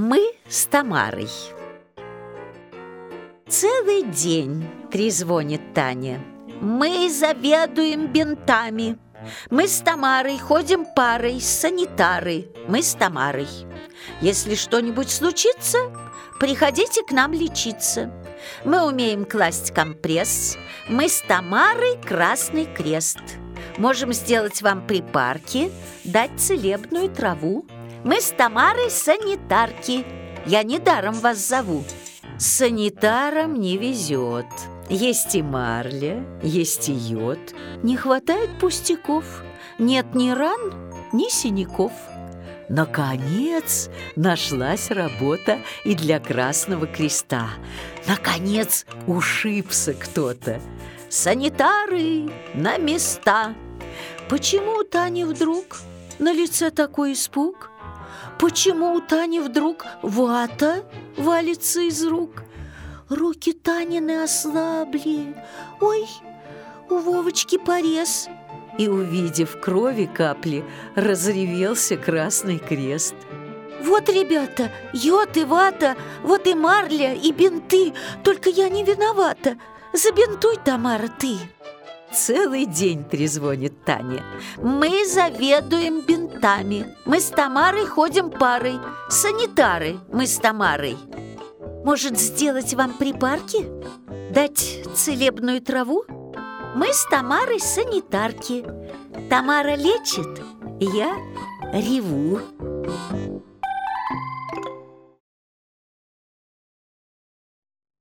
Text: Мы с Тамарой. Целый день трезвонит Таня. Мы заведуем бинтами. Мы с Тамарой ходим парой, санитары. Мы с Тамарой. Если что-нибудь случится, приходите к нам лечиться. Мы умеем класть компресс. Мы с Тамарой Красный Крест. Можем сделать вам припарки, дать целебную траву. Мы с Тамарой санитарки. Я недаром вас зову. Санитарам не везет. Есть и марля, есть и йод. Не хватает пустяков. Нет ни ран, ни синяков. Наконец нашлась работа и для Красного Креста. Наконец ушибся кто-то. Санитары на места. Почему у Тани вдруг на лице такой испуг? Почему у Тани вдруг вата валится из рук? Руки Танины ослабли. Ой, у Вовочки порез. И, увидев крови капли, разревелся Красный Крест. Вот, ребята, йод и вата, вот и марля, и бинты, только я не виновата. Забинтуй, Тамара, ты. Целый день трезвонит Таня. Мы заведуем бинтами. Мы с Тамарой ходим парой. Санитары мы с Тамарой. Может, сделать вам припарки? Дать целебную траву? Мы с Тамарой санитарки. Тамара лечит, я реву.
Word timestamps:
Мы 0.00 0.30
с 0.48 0.66
Тамарой. 0.66 1.28
Целый 3.48 4.04
день 4.04 4.64
трезвонит 4.92 5.74
Таня. 5.74 6.24
Мы 6.60 7.10
заведуем 7.10 8.06
бинтами. 8.06 8.96
Мы 9.50 9.66
с 9.66 9.80
Тамарой 9.80 10.38
ходим 10.38 10.86
парой, 10.94 11.40
санитары. 11.40 12.46
Мы 12.68 12.80
с 12.80 12.94
Тамарой. 12.94 13.48
Если 14.20 14.54
что-нибудь 14.54 15.10
случится, 15.10 15.78
приходите 16.38 17.02
к 17.02 17.10
нам 17.10 17.32
лечиться. 17.32 18.12
Мы 18.64 18.86
умеем 18.86 19.24
класть 19.24 19.74
компресс. 19.74 20.56
Мы 20.88 21.08
с 21.08 21.22
Тамарой 21.22 22.00
Красный 22.00 22.66
Крест. 22.66 23.18
Можем 23.78 24.12
сделать 24.12 24.62
вам 24.62 24.86
припарки, 24.86 25.72
дать 26.04 26.38
целебную 26.38 27.08
траву. 27.08 27.66
Мы 28.04 28.20
с 28.20 28.30
Тамарой 28.30 28.90
санитарки. 28.90 30.06
Я 30.46 30.62
недаром 30.62 31.14
вас 31.14 31.38
зову. 31.38 31.84
Санитарам 32.38 33.54
не 33.54 33.76
везет. 33.76 34.46
Есть 34.88 35.34
и 35.34 35.42
марля, 35.42 36.24
есть 36.42 36.88
и 36.88 36.92
йод. 36.92 37.38
Не 37.82 37.96
хватает 37.96 38.58
пустяков. 38.60 39.24
Нет 39.78 40.14
ни 40.14 40.30
ран, 40.30 40.92
ни 41.12 41.28
синяков. 41.28 41.92
Наконец 42.68 43.90
нашлась 44.14 44.90
работа 44.90 45.58
и 45.84 45.94
для 45.94 46.20
Красного 46.20 46.86
Креста. 46.86 47.48
Наконец 48.06 48.86
ушибся 49.06 49.94
кто-то. 49.94 50.60
Санитары 51.08 52.30
на 52.54 52.78
места. 52.78 53.54
Почему 54.28 54.80
у 54.80 54.84
Тани 54.84 55.24
вдруг 55.24 55.78
на 56.18 56.32
лице 56.32 56.70
такой 56.70 57.14
испуг? 57.14 57.70
Почему 58.38 58.94
у 58.94 59.00
Тани 59.00 59.40
вдруг 59.40 59.86
вата 60.02 60.84
валится 61.16 61.80
из 61.80 62.04
рук? 62.04 62.42
Руки 63.08 63.52
Танины 63.52 64.22
ослабли. 64.22 65.34
Ой, 65.80 66.06
у 66.90 66.98
Вовочки 66.98 67.58
порез. 67.58 68.28
И, 68.78 68.88
увидев 68.88 69.60
крови 69.60 70.06
капли, 70.06 70.64
разревелся 70.94 71.96
Красный 71.96 72.58
Крест. 72.58 73.14
Вот, 73.80 74.08
ребята, 74.08 74.70
йод 74.92 75.36
и 75.36 75.44
вата, 75.44 75.96
вот 76.22 76.46
и 76.46 76.54
марля, 76.54 77.14
и 77.14 77.32
бинты, 77.32 77.94
только 78.22 78.50
я 78.50 78.68
не 78.68 78.84
виновата. 78.84 79.56
Забинтуй, 79.92 80.58
Тамара, 80.64 81.08
ты. 81.08 81.38
Целый 82.12 82.66
день 82.66 83.04
трезвонит 83.04 83.84
Таня. 83.84 84.24
Мы 84.56 85.06
заведуем 85.06 86.00
бинтами. 86.00 86.94
Мы 87.04 87.20
с 87.20 87.26
Тамарой 87.26 87.86
ходим 87.86 88.30
парой. 88.30 88.78
Санитары 89.10 89.98
мы 90.12 90.26
с 90.26 90.36
Тамарой. 90.36 90.96
Может, 91.84 92.18
сделать 92.18 92.74
вам 92.74 92.94
припарки? 92.94 93.66
Дать 94.32 94.82
целебную 94.94 95.60
траву? 95.60 96.04
Мы 96.74 96.92
с 96.92 97.06
Тамарой 97.08 97.60
санитарки. 97.60 98.64
Тамара 99.30 99.74
лечит, 99.74 100.42
я 100.80 101.14
реву. 101.72 102.40